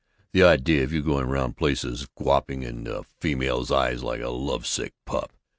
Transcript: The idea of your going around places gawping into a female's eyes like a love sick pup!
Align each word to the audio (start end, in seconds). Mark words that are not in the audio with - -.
The 0.33 0.41
idea 0.41 0.83
of 0.83 0.91
your 0.91 1.03
going 1.03 1.25
around 1.27 1.57
places 1.57 2.07
gawping 2.17 2.63
into 2.63 2.97
a 3.01 3.03
female's 3.19 3.71
eyes 3.71 4.01
like 4.01 4.19
a 4.21 4.29
love 4.29 4.65
sick 4.65 4.95
pup! 5.05 5.31